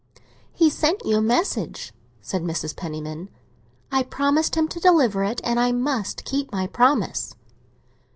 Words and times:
"He 0.51 0.71
sent 0.71 1.05
you 1.05 1.17
a 1.17 1.21
message," 1.21 1.93
said 2.23 2.41
Mrs. 2.41 2.75
Penniman. 2.75 3.29
"I 3.91 4.01
promised 4.01 4.55
him 4.55 4.67
to 4.69 4.79
deliver 4.79 5.23
it, 5.23 5.39
and 5.43 5.59
I 5.59 5.71
must 5.71 6.25
keep 6.25 6.51
my 6.51 6.65
promise." 6.65 7.35